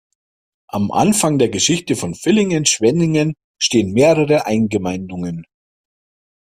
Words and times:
Am 0.65 0.89
Anfang 0.91 1.37
der 1.37 1.49
Geschichte 1.49 1.95
von 1.95 2.15
Villingen-Schwenningen 2.15 3.35
stehen 3.59 3.93
mehrere 3.93 4.47
Eingemeindungen. 4.47 5.45